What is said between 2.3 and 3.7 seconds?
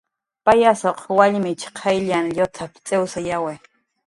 llutap"" cx'iwsyawi"